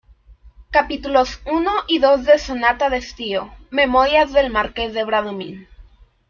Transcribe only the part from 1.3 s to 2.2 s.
uno y